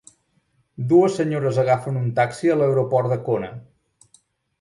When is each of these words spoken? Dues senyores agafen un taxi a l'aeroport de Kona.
Dues 0.93 1.17
senyores 1.19 1.59
agafen 1.63 1.99
un 1.99 2.07
taxi 2.21 2.51
a 2.53 2.55
l'aeroport 2.61 3.13
de 3.15 3.19
Kona. 3.29 3.51